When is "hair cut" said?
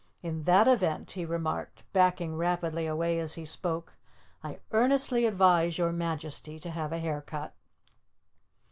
6.97-7.53